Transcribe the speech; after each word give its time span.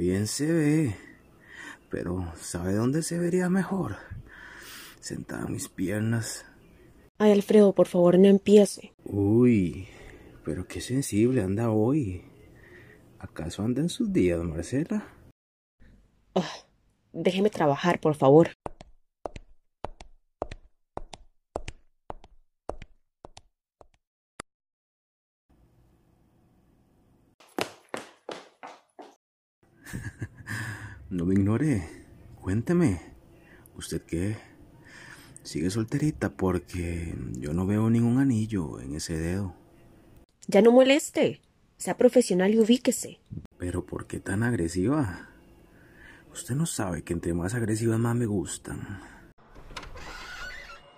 bien 0.00 0.26
se 0.26 0.50
ve. 0.50 0.96
Pero, 1.90 2.32
¿sabe 2.36 2.72
dónde 2.72 3.02
se 3.02 3.18
vería 3.18 3.48
mejor? 3.50 3.96
Sentada 5.00 5.46
en 5.46 5.52
mis 5.52 5.68
piernas. 5.68 6.46
Ay, 7.18 7.32
Alfredo, 7.32 7.74
por 7.74 7.86
favor, 7.86 8.18
no 8.18 8.28
empiece. 8.28 8.94
Uy, 9.04 9.88
pero 10.44 10.66
qué 10.66 10.80
sensible 10.80 11.42
anda 11.42 11.70
hoy. 11.70 12.22
¿Acaso 13.18 13.62
anda 13.62 13.82
en 13.82 13.90
sus 13.90 14.12
días, 14.12 14.42
Marcela? 14.42 15.06
Oh, 16.32 16.44
déjeme 17.12 17.50
trabajar, 17.50 18.00
por 18.00 18.14
favor. 18.14 18.50
No 31.10 31.26
me 31.26 31.34
ignore. 31.34 31.82
Cuénteme. 32.40 33.00
¿Usted 33.76 34.02
qué? 34.02 34.36
Sigue 35.42 35.70
solterita 35.70 36.30
porque 36.30 37.14
yo 37.32 37.52
no 37.52 37.66
veo 37.66 37.90
ningún 37.90 38.18
anillo 38.18 38.78
en 38.80 38.94
ese 38.94 39.18
dedo. 39.18 39.54
Ya 40.46 40.62
no 40.62 40.70
moleste. 40.70 41.40
Sea 41.78 41.96
profesional 41.96 42.54
y 42.54 42.60
ubíquese. 42.60 43.18
Pero 43.58 43.86
¿por 43.86 44.06
qué 44.06 44.20
tan 44.20 44.42
agresiva? 44.42 45.28
Usted 46.32 46.54
no 46.54 46.66
sabe 46.66 47.02
que 47.02 47.12
entre 47.12 47.34
más 47.34 47.54
agresivas 47.54 47.98
más 47.98 48.14
me 48.14 48.26
gustan. 48.26 49.00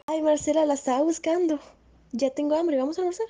Ay, 0.07 0.21
Marcela, 0.21 0.67
la 0.67 0.75
estaba 0.75 1.03
buscando. 1.03 1.59
Ya 2.11 2.31
tengo 2.31 2.57
hambre, 2.57 2.77
¿vamos 2.77 2.99
a 2.99 3.03
almorzar? 3.03 3.29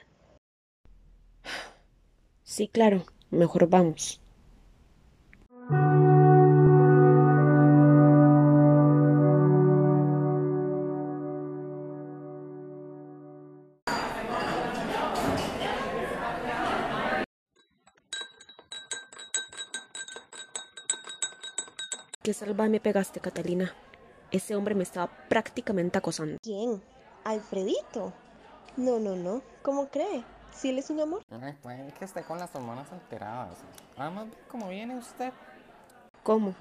Sí, 2.42 2.67
claro. 2.67 3.05
Mejor 3.31 3.69
vamos. 3.69 4.20
¿Qué 22.23 22.33
salva 22.33 22.69
me 22.69 22.78
pegaste, 22.78 23.19
Catalina? 23.19 23.75
Ese 24.31 24.55
hombre 24.55 24.77
me 24.77 24.84
estaba 24.84 25.09
prácticamente 25.28 25.98
acosando. 25.98 26.39
¿Quién? 26.41 26.81
¿Alfredito? 27.25 28.12
No, 28.77 29.01
no, 29.01 29.17
no. 29.17 29.42
¿Cómo 29.62 29.89
cree? 29.89 30.23
Si 30.53 30.69
él 30.69 30.79
es 30.79 30.89
un 30.91 31.01
amor. 31.01 31.25
Ay, 31.33 31.55
puede 31.61 31.92
que 31.95 32.05
esté 32.05 32.23
con 32.23 32.39
las 32.39 32.55
hormonas 32.55 32.92
alteradas. 32.92 33.56
Además, 33.97 34.29
¿cómo 34.48 34.69
viene 34.69 34.97
usted? 34.97 35.33
¿Cómo? 36.23 36.55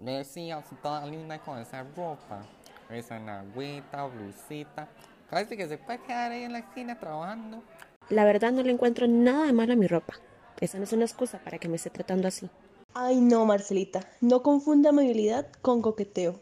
Le 0.00 0.10
decía, 0.10 0.60
toda 0.82 1.06
linda 1.06 1.38
con 1.38 1.60
esa 1.60 1.84
ropa. 1.96 2.42
Esa 2.88 3.20
nagüita, 3.20 4.06
blusita. 4.06 4.88
Parece 5.30 5.56
que 5.56 5.68
se 5.68 5.78
puede 5.78 6.00
quedar 6.00 6.32
ahí 6.32 6.42
en 6.42 6.52
la 6.52 6.58
esquina 6.58 6.98
trabajando. 6.98 7.62
La 8.08 8.24
verdad 8.24 8.50
no 8.50 8.64
le 8.64 8.72
encuentro 8.72 9.06
nada 9.06 9.46
de 9.46 9.52
malo 9.52 9.72
a 9.72 9.76
mi 9.76 9.86
ropa. 9.86 10.14
Esa 10.58 10.78
no 10.78 10.84
es 10.84 10.92
una 10.92 11.04
excusa 11.04 11.38
para 11.38 11.58
que 11.58 11.68
me 11.68 11.76
esté 11.76 11.90
tratando 11.90 12.26
así. 12.26 12.50
Ay, 12.94 13.20
no, 13.20 13.46
Marcelita. 13.46 14.00
No 14.20 14.42
confunda 14.42 14.90
amabilidad 14.90 15.50
con 15.62 15.80
coqueteo. 15.80 16.40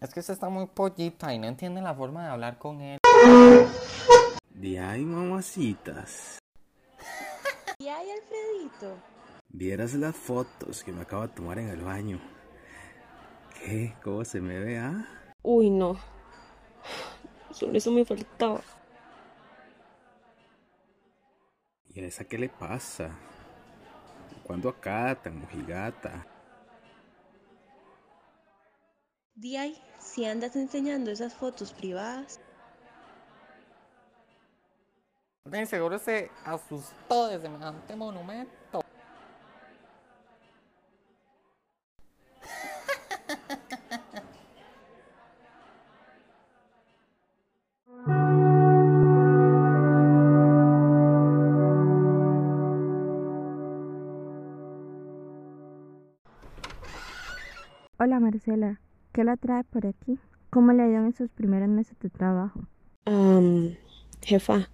Es 0.00 0.12
que 0.12 0.20
usted 0.20 0.34
está 0.34 0.48
muy 0.48 0.66
pollita 0.66 1.32
y 1.34 1.38
no 1.38 1.46
entiende 1.46 1.82
la 1.82 1.94
forma 1.94 2.24
de 2.24 2.30
hablar 2.30 2.58
con 2.58 2.80
él. 2.80 2.98
De 4.50 4.80
ahí, 4.80 5.04
mamacitas. 5.04 6.38
¿Y 7.78 7.88
ay, 7.88 8.08
Alfredito? 8.10 8.96
Vieras 9.48 9.94
las 9.94 10.16
fotos 10.16 10.82
que 10.82 10.92
me 10.92 11.02
acabo 11.02 11.22
de 11.22 11.28
tomar 11.28 11.58
en 11.58 11.68
el 11.68 11.82
baño. 11.82 12.20
¿Qué? 13.58 13.94
¿Cómo 14.02 14.24
se 14.24 14.40
me 14.40 14.58
ve, 14.58 14.78
ah? 14.78 15.06
Uy, 15.42 15.70
no. 15.70 15.96
Solo 17.50 17.76
eso 17.76 17.90
me 17.90 18.04
faltaba. 18.04 18.62
¿Y 21.94 22.00
a 22.00 22.06
esa 22.06 22.24
qué 22.24 22.38
le 22.38 22.48
pasa? 22.48 23.10
¿Cuándo 24.44 24.68
acá 24.68 25.18
tan 25.22 25.40
mojigata? 25.40 26.26
Di 29.34 29.56
ay, 29.56 29.82
si 29.98 30.26
andas 30.26 30.54
enseñando 30.54 31.10
esas 31.10 31.34
fotos 31.34 31.72
privadas. 31.72 32.38
De 35.44 35.66
seguro 35.66 35.98
se 35.98 36.30
asustó 36.44 37.28
de 37.28 37.40
semejante 37.40 37.96
monumento. 37.96 38.83
Hola 58.04 58.20
Marcela, 58.20 58.82
¿qué 59.14 59.24
la 59.24 59.38
trae 59.38 59.64
por 59.64 59.86
aquí? 59.86 60.18
¿Cómo 60.50 60.72
le 60.72 60.82
ha 60.82 60.88
ido 60.88 60.98
en 60.98 61.06
esos 61.06 61.30
primeros 61.30 61.70
meses 61.70 61.98
de 62.00 62.10
trabajo? 62.10 62.66
Um, 63.06 63.76
jefa, 64.20 64.68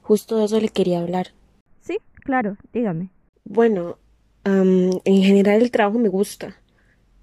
justo 0.00 0.38
de 0.38 0.46
eso 0.46 0.58
le 0.58 0.70
quería 0.70 1.02
hablar. 1.02 1.26
Sí, 1.82 1.98
claro, 2.24 2.56
dígame. 2.72 3.10
Bueno, 3.44 3.98
um, 4.46 4.98
en 5.04 5.22
general 5.22 5.60
el 5.60 5.70
trabajo 5.70 5.98
me 5.98 6.08
gusta, 6.08 6.56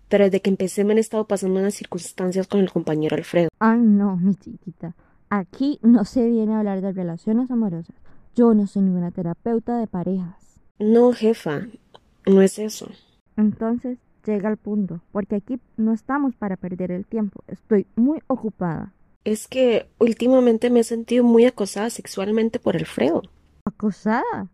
pero 0.10 0.26
desde 0.26 0.42
que 0.42 0.52
empecé 0.52 0.84
me 0.84 0.94
han 0.94 1.00
estado 1.00 1.26
pasando 1.26 1.60
unas 1.60 1.74
circunstancias 1.74 2.46
con 2.46 2.60
el 2.60 2.72
compañero 2.72 3.16
Alfredo. 3.16 3.50
Ay, 3.58 3.80
no, 3.80 4.18
mi 4.18 4.36
chiquita. 4.36 4.94
Aquí 5.32 5.80
no 5.82 6.06
se 6.06 6.30
viene 6.30 6.54
a 6.54 6.60
hablar 6.60 6.82
de 6.82 6.92
relaciones 6.92 7.50
amorosas. 7.50 7.96
Yo 8.36 8.54
no 8.54 8.68
soy 8.68 8.84
ninguna 8.84 9.10
terapeuta 9.10 9.80
de 9.80 9.88
parejas. 9.88 10.62
No, 10.78 11.14
jefa, 11.14 11.62
no 12.28 12.44
es 12.44 12.60
eso. 12.60 12.92
Entonces, 13.38 13.98
llega 14.26 14.50
al 14.50 14.58
punto, 14.58 15.02
porque 15.12 15.36
aquí 15.36 15.60
no 15.78 15.94
estamos 15.94 16.36
para 16.36 16.58
perder 16.58 16.92
el 16.92 17.06
tiempo. 17.06 17.44
Estoy 17.48 17.88
muy 17.96 18.20
ocupada. 18.28 18.94
Es 19.24 19.48
que 19.48 19.88
últimamente 20.00 20.70
me 20.70 20.82
he 20.82 20.84
sentido 20.84 21.24
muy 21.24 21.46
acosada 21.46 21.90
sexualmente 21.90 22.60
por 22.60 22.76
Alfredo. 22.76 23.24
¿Acosada? 23.66 24.50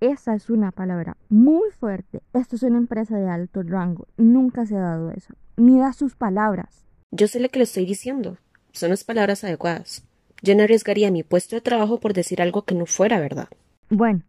Esa 0.00 0.34
es 0.34 0.50
una 0.50 0.72
palabra 0.72 1.16
muy 1.28 1.70
fuerte. 1.70 2.22
Esto 2.32 2.56
es 2.56 2.64
una 2.64 2.78
empresa 2.78 3.16
de 3.16 3.28
alto 3.28 3.62
rango 3.62 4.08
nunca 4.16 4.66
se 4.66 4.76
ha 4.76 4.80
dado 4.80 5.12
eso. 5.12 5.34
Mida 5.56 5.92
sus 5.92 6.16
palabras. 6.16 6.84
Yo 7.12 7.28
sé 7.28 7.38
lo 7.38 7.48
que 7.50 7.60
le 7.60 7.64
estoy 7.64 7.86
diciendo. 7.86 8.36
Son 8.72 8.90
las 8.90 9.04
palabras 9.04 9.44
adecuadas. 9.44 10.04
Yo 10.42 10.56
no 10.56 10.64
arriesgaría 10.64 11.12
mi 11.12 11.22
puesto 11.22 11.54
de 11.54 11.60
trabajo 11.60 12.00
por 12.00 12.14
decir 12.14 12.42
algo 12.42 12.62
que 12.62 12.74
no 12.74 12.86
fuera 12.86 13.20
verdad. 13.20 13.48
Bueno, 13.90 14.22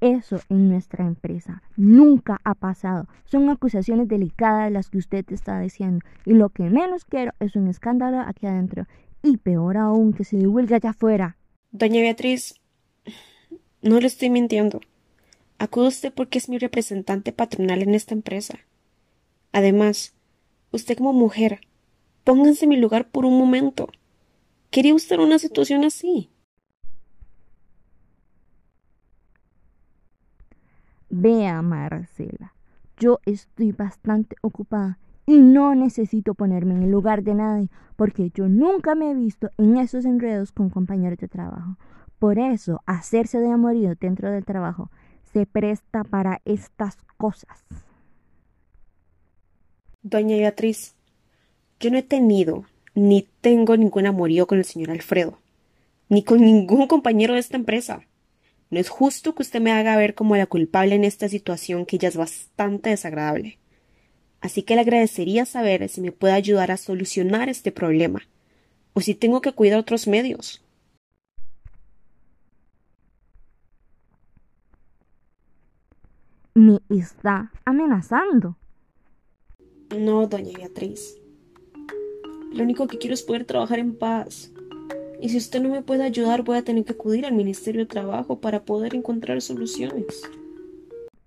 eso 0.00 0.40
en 0.48 0.68
nuestra 0.68 1.04
empresa 1.04 1.62
nunca 1.76 2.40
ha 2.44 2.54
pasado. 2.54 3.08
Son 3.24 3.50
acusaciones 3.50 4.08
delicadas 4.08 4.70
las 4.70 4.90
que 4.90 4.98
usted 4.98 5.24
está 5.30 5.58
diciendo. 5.60 6.04
Y 6.24 6.34
lo 6.34 6.50
que 6.50 6.64
menos 6.64 7.04
quiero 7.04 7.32
es 7.40 7.56
un 7.56 7.68
escándalo 7.68 8.20
aquí 8.20 8.46
adentro. 8.46 8.86
Y 9.22 9.38
peor 9.38 9.76
aún, 9.76 10.12
que 10.12 10.24
se 10.24 10.36
divulgue 10.36 10.76
allá 10.76 10.90
afuera. 10.90 11.36
Doña 11.72 12.00
Beatriz, 12.00 12.54
no 13.82 14.00
le 14.00 14.06
estoy 14.06 14.30
mintiendo. 14.30 14.80
Acude 15.58 15.88
usted 15.88 16.12
porque 16.14 16.38
es 16.38 16.48
mi 16.48 16.58
representante 16.58 17.32
patronal 17.32 17.82
en 17.82 17.94
esta 17.94 18.14
empresa. 18.14 18.60
Además, 19.52 20.14
usted 20.70 20.96
como 20.96 21.12
mujer, 21.12 21.60
pónganse 22.22 22.66
en 22.66 22.70
mi 22.70 22.76
lugar 22.76 23.08
por 23.08 23.24
un 23.24 23.36
momento. 23.36 23.88
¿Quería 24.70 24.94
usted 24.94 25.18
una 25.18 25.38
situación 25.38 25.84
así? 25.84 26.30
Vea, 31.20 31.62
Marcela, 31.62 32.54
yo 32.96 33.18
estoy 33.26 33.72
bastante 33.72 34.36
ocupada 34.40 35.00
y 35.26 35.40
no 35.40 35.74
necesito 35.74 36.34
ponerme 36.34 36.74
en 36.74 36.84
el 36.84 36.92
lugar 36.92 37.24
de 37.24 37.34
nadie 37.34 37.68
porque 37.96 38.30
yo 38.32 38.48
nunca 38.48 38.94
me 38.94 39.10
he 39.10 39.14
visto 39.14 39.50
en 39.58 39.78
esos 39.78 40.04
enredos 40.04 40.52
con 40.52 40.70
compañeros 40.70 41.18
de 41.18 41.26
trabajo. 41.26 41.76
Por 42.20 42.38
eso, 42.38 42.82
hacerse 42.86 43.40
de 43.40 43.50
amorío 43.50 43.96
dentro 44.00 44.30
del 44.30 44.44
trabajo 44.44 44.92
se 45.24 45.44
presta 45.44 46.04
para 46.04 46.40
estas 46.44 46.96
cosas. 47.16 47.64
Doña 50.02 50.36
Beatriz, 50.36 50.94
yo 51.80 51.90
no 51.90 51.98
he 51.98 52.02
tenido 52.04 52.64
ni 52.94 53.26
tengo 53.40 53.76
ningún 53.76 54.06
amorío 54.06 54.46
con 54.46 54.58
el 54.58 54.64
señor 54.64 54.92
Alfredo, 54.92 55.36
ni 56.08 56.22
con 56.22 56.40
ningún 56.40 56.86
compañero 56.86 57.34
de 57.34 57.40
esta 57.40 57.56
empresa. 57.56 58.02
No 58.70 58.78
es 58.78 58.88
justo 58.88 59.34
que 59.34 59.42
usted 59.42 59.60
me 59.60 59.72
haga 59.72 59.96
ver 59.96 60.14
como 60.14 60.36
la 60.36 60.46
culpable 60.46 60.94
en 60.94 61.04
esta 61.04 61.28
situación 61.28 61.86
que 61.86 61.98
ya 61.98 62.08
es 62.08 62.16
bastante 62.16 62.90
desagradable. 62.90 63.58
Así 64.40 64.62
que 64.62 64.74
le 64.74 64.82
agradecería 64.82 65.46
saber 65.46 65.88
si 65.88 66.00
me 66.00 66.12
puede 66.12 66.34
ayudar 66.34 66.70
a 66.70 66.76
solucionar 66.76 67.48
este 67.48 67.72
problema, 67.72 68.28
o 68.92 69.00
si 69.00 69.14
tengo 69.14 69.40
que 69.40 69.52
cuidar 69.52 69.78
otros 69.80 70.06
medios. 70.06 70.62
me 76.58 76.80
está 76.90 77.52
amenazando. 77.64 78.56
No, 79.96 80.26
doña 80.26 80.58
Beatriz. 80.58 81.16
Lo 82.52 82.62
único 82.64 82.86
que 82.88 82.98
quiero 82.98 83.14
es 83.14 83.22
poder 83.22 83.44
trabajar 83.44 83.78
en 83.78 83.96
paz. 83.96 84.52
Y 85.20 85.30
si 85.30 85.36
usted 85.36 85.60
no 85.60 85.68
me 85.70 85.82
puede 85.82 86.04
ayudar, 86.04 86.44
voy 86.44 86.58
a 86.58 86.62
tener 86.62 86.84
que 86.84 86.92
acudir 86.92 87.26
al 87.26 87.34
Ministerio 87.34 87.80
de 87.80 87.86
Trabajo 87.86 88.40
para 88.40 88.62
poder 88.64 88.94
encontrar 88.94 89.40
soluciones. 89.42 90.22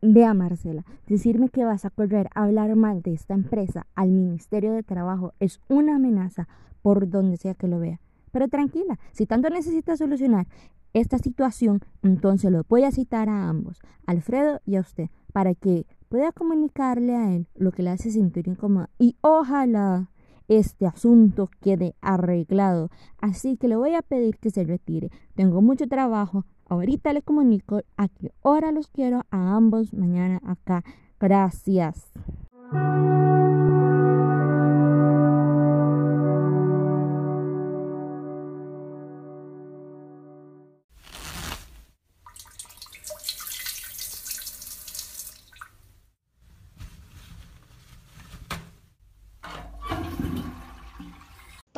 Vea, 0.02 0.34
Marcela, 0.34 0.86
decirme 1.08 1.50
que 1.50 1.66
vas 1.66 1.84
a 1.84 1.90
correr 1.90 2.30
a 2.34 2.46
hablar 2.46 2.76
mal 2.76 3.02
de 3.02 3.14
esta 3.14 3.34
empresa 3.34 3.86
al 3.94 4.10
Ministerio 4.10 4.72
de 4.72 4.82
Trabajo 4.82 5.34
es 5.40 5.60
una 5.68 5.98
amenaza 5.98 6.48
por 6.82 7.10
donde 7.10 7.38
sea 7.38 7.54
que 7.54 7.68
lo 7.68 7.80
vea. 7.80 8.00
Pero 8.32 8.48
tranquila, 8.48 8.98
si 9.12 9.26
tanto 9.26 9.50
necesita 9.50 9.98
solucionar 9.98 10.48
esta 10.94 11.18
situación, 11.20 11.82
entonces 12.02 12.52
lo 12.52 12.64
voy 12.68 12.86
a 12.86 12.92
citar 12.92 13.30
a 13.30 13.50
ambos, 13.50 13.82
Alfredo 14.06 14.62
y 14.66 14.78
a 14.78 14.82
usted, 14.82 15.10
para 15.34 15.54
que 15.54 15.86
pueda 16.10 16.32
comunicarle 16.32 17.16
a 17.16 17.36
él 17.36 17.48
lo 17.56 17.72
que 17.72 17.84
le 17.84 17.92
hace 17.92 18.10
sentir 18.10 18.48
incómodo. 18.48 18.88
Y 18.98 19.18
ojalá 19.22 20.10
este 20.48 20.86
asunto 20.86 21.50
quede 21.62 21.96
arreglado. 22.02 22.90
Así 23.20 23.58
que 23.58 23.68
le 23.68 23.76
voy 23.76 23.96
a 23.96 24.02
pedir 24.02 24.38
que 24.38 24.50
se 24.50 24.64
retire. 24.64 25.10
Tengo 25.36 25.62
mucho 25.62 25.88
trabajo. 25.88 26.46
Ahorita 26.68 27.14
le 27.14 27.22
comunico 27.22 27.82
a 27.98 28.08
qué 28.08 28.32
hora 28.42 28.72
los 28.72 28.88
quiero 28.88 29.26
a 29.30 29.56
ambos 29.56 29.94
mañana 29.94 30.42
acá. 30.46 30.84
Gracias. 31.20 32.12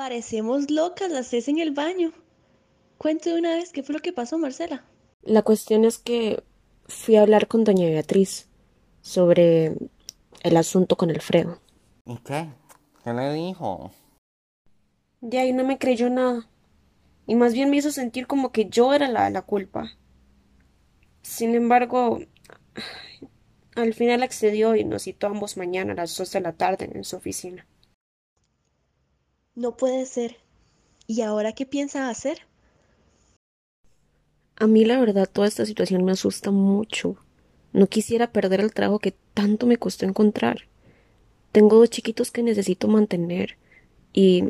Parecemos 0.04 0.70
locas 0.70 1.10
las 1.10 1.30
tres 1.30 1.48
en 1.48 1.60
el 1.60 1.72
baño. 1.72 2.12
Cuente 2.98 3.30
de 3.30 3.40
una 3.40 3.56
vez 3.56 3.72
qué 3.72 3.84
fue 3.84 3.94
lo 3.94 4.02
que 4.02 4.12
pasó, 4.12 4.38
Marcela. 4.38 4.84
La 5.22 5.44
cuestión 5.44 5.86
es 5.86 5.98
que 5.98 6.44
fui 6.88 7.16
a 7.16 7.22
hablar 7.22 7.48
con 7.48 7.64
doña 7.64 7.86
Beatriz 7.86 8.50
sobre 9.02 9.78
el 10.44 10.58
asunto 10.58 10.98
con 10.98 11.10
Alfredo. 11.10 11.62
¿Y 12.06 12.18
qué? 12.18 12.50
¿Qué 13.02 13.14
le 13.14 13.32
dijo? 13.32 13.92
De 15.22 15.38
ahí 15.38 15.54
no 15.54 15.64
me 15.64 15.78
creyó 15.78 16.10
nada. 16.10 16.50
Y 17.26 17.36
más 17.36 17.54
bien 17.54 17.70
me 17.70 17.78
hizo 17.78 17.94
sentir 17.94 18.28
como 18.28 18.52
que 18.52 18.66
yo 18.66 18.94
era 18.94 19.08
la 19.08 19.24
de 19.24 19.32
la 19.32 19.44
culpa. 19.44 19.94
Sin 21.22 21.56
embargo, 21.56 22.20
al 23.76 23.94
final 23.94 24.22
accedió 24.22 24.76
y 24.76 24.84
nos 24.84 25.04
citó 25.04 25.28
ambos 25.28 25.56
mañana 25.56 25.94
a 25.94 25.96
las 25.96 26.18
dos 26.18 26.30
de 26.34 26.42
la 26.42 26.52
tarde 26.52 26.92
en 26.94 27.06
su 27.06 27.16
oficina. 27.16 27.66
No 29.56 29.78
puede 29.78 30.06
ser. 30.06 30.38
¿Y 31.06 31.22
ahora 31.22 31.54
qué 31.54 31.66
piensa 31.66 32.10
hacer? 32.10 32.40
A 34.56 34.68
mí 34.68 34.86
la 34.86 35.00
verdad 35.00 35.30
toda 35.32 35.48
esta 35.48 35.66
situación 35.66 36.04
me 36.04 36.12
asusta 36.12 36.52
mucho. 36.52 37.18
No 37.72 37.88
quisiera 37.88 38.32
perder 38.32 38.62
el 38.62 38.74
trabajo 38.74 39.00
que 39.00 39.16
tanto 39.34 39.68
me 39.68 39.78
costó 39.78 40.06
encontrar. 40.06 40.62
Tengo 41.52 41.78
dos 41.78 41.90
chiquitos 41.90 42.32
que 42.32 42.42
necesito 42.42 42.88
mantener 42.88 43.58
y 44.12 44.50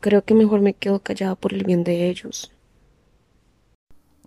creo 0.00 0.24
que 0.24 0.34
mejor 0.34 0.60
me 0.60 0.74
quedo 0.74 1.00
callada 1.00 1.34
por 1.34 1.52
el 1.52 1.64
bien 1.64 1.82
de 1.82 2.08
ellos. 2.08 2.52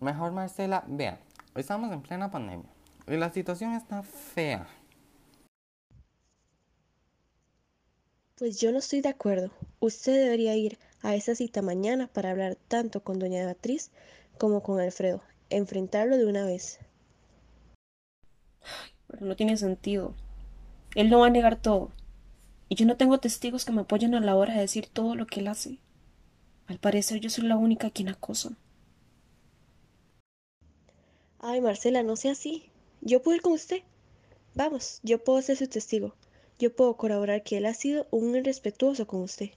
Mejor, 0.02 0.34
Marcela, 0.34 0.84
vea, 0.88 1.20
estamos 1.56 1.92
en 1.94 2.02
plena 2.02 2.32
pandemia 2.32 2.70
y 3.08 3.16
la 3.16 3.32
situación 3.32 3.74
está 3.74 4.04
fea. 4.04 4.68
Pues 8.38 8.60
yo 8.60 8.74
no 8.74 8.80
estoy 8.80 9.00
de 9.00 9.08
acuerdo. 9.08 9.50
Usted 9.80 10.14
debería 10.14 10.58
ir 10.58 10.78
a 11.02 11.16
esa 11.16 11.36
cita 11.36 11.62
mañana 11.62 12.08
para 12.08 12.32
hablar 12.32 12.58
tanto 12.68 13.02
con 13.02 13.18
doña 13.18 13.46
Beatriz 13.46 13.92
como 14.38 14.62
con 14.62 14.82
Alfredo. 14.82 15.22
Enfrentarlo 15.50 16.18
de 16.18 16.26
una 16.26 16.46
vez. 16.46 16.80
Pero 19.08 19.26
no 19.26 19.38
tiene 19.38 19.56
sentido. 19.56 20.14
Él 20.96 21.10
no 21.10 21.20
va 21.20 21.28
a 21.28 21.30
negar 21.30 21.62
todo. 21.62 21.92
Y 22.68 22.76
yo 22.76 22.86
no 22.86 22.98
tengo 22.98 23.20
testigos 23.20 23.64
que 23.64 23.72
me 23.72 23.82
apoyen 23.82 24.16
a 24.16 24.20
la 24.20 24.36
hora 24.36 24.56
de 24.56 24.62
decir 24.62 24.88
todo 24.88 25.16
lo 25.16 25.28
que 25.28 25.40
él 25.40 25.48
hace. 25.48 25.80
Al 26.68 26.78
parecer 26.78 27.22
yo 27.22 27.30
soy 27.30 27.46
la 27.46 27.56
única 27.56 27.90
quien 27.90 28.10
acosa. 28.10 28.58
Ay, 31.40 31.62
Marcela, 31.62 32.04
no 32.04 32.18
sea 32.18 32.34
así. 32.34 32.70
Yo 33.00 33.22
puedo 33.22 33.38
ir 33.38 33.42
con 33.42 33.54
usted. 33.54 33.84
Vamos, 34.56 35.00
yo 35.04 35.24
puedo 35.24 35.42
ser 35.42 35.56
su 35.56 35.68
testigo. 35.68 36.16
Yo 36.58 36.74
puedo 36.74 36.96
corroborar 36.96 37.44
que 37.44 37.58
él 37.58 37.66
ha 37.66 37.74
sido 37.74 38.08
un 38.12 38.36
irrespetuoso 38.36 39.08
con 39.08 39.22
usted. 39.22 39.52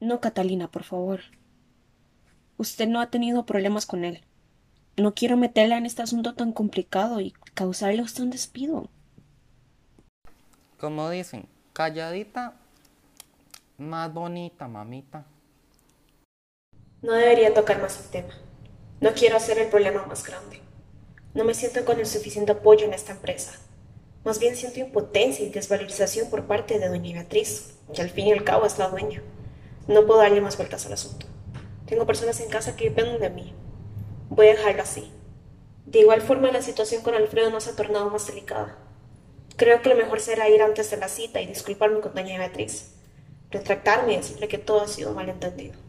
No, 0.00 0.20
Catalina, 0.20 0.70
por 0.70 0.84
favor. 0.84 1.20
Usted 2.58 2.86
no 2.86 3.00
ha 3.00 3.10
tenido 3.10 3.46
problemas 3.46 3.86
con 3.86 4.04
él. 4.04 4.22
No 4.98 5.14
quiero 5.14 5.36
meterla 5.36 5.78
en 5.78 5.86
este 5.86 6.02
asunto 6.02 6.34
tan 6.34 6.52
complicado 6.52 7.20
y 7.20 7.32
causarle 7.54 8.00
a 8.00 8.04
usted 8.04 8.24
un 8.24 8.30
despido. 8.30 8.90
Como 10.78 11.08
dicen, 11.08 11.48
calladita, 11.72 12.56
más 13.78 14.12
bonita, 14.12 14.68
mamita. 14.68 15.26
No 17.00 17.12
debería 17.12 17.54
tocar 17.54 17.80
más 17.80 17.98
el 18.04 18.10
tema. 18.10 18.34
No 19.00 19.12
quiero 19.12 19.36
hacer 19.36 19.58
el 19.58 19.68
problema 19.68 20.04
más 20.06 20.24
grande. 20.24 20.60
No 21.34 21.44
me 21.44 21.54
siento 21.54 21.84
con 21.84 21.98
el 21.98 22.06
suficiente 22.06 22.52
apoyo 22.52 22.86
en 22.86 22.94
esta 22.94 23.12
empresa. 23.12 23.58
Más 24.26 24.40
bien 24.40 24.56
siento 24.56 24.80
impotencia 24.80 25.46
y 25.46 25.50
desvalorización 25.50 26.28
por 26.30 26.48
parte 26.48 26.80
de 26.80 26.88
doña 26.88 27.12
Beatriz, 27.12 27.76
que 27.94 28.02
al 28.02 28.10
fin 28.10 28.26
y 28.26 28.32
al 28.32 28.42
cabo 28.42 28.66
es 28.66 28.76
la 28.76 28.88
dueña. 28.88 29.22
No 29.86 30.04
puedo 30.04 30.18
darle 30.18 30.40
más 30.40 30.56
vueltas 30.56 30.84
al 30.84 30.94
asunto. 30.94 31.26
Tengo 31.86 32.06
personas 32.06 32.40
en 32.40 32.48
casa 32.48 32.74
que 32.74 32.90
dependen 32.90 33.20
de 33.20 33.30
mí. 33.30 33.54
Voy 34.28 34.48
a 34.48 34.56
dejarlo 34.56 34.82
así. 34.82 35.12
De 35.84 36.00
igual 36.00 36.22
forma, 36.22 36.50
la 36.50 36.60
situación 36.60 37.04
con 37.04 37.14
Alfredo 37.14 37.50
no 37.50 37.60
se 37.60 37.70
ha 37.70 37.76
tornado 37.76 38.10
más 38.10 38.26
delicada. 38.26 38.76
Creo 39.54 39.80
que 39.80 39.90
lo 39.90 39.94
mejor 39.94 40.18
será 40.18 40.48
ir 40.48 40.60
antes 40.60 40.90
de 40.90 40.96
la 40.96 41.06
cita 41.06 41.40
y 41.40 41.46
disculparme 41.46 42.00
con 42.00 42.12
doña 42.12 42.36
Beatriz. 42.36 42.96
Retractarme 43.52 44.14
y 44.14 44.16
decirle 44.16 44.48
que 44.48 44.58
todo 44.58 44.80
ha 44.80 44.88
sido 44.88 45.12
malentendido. 45.12 45.85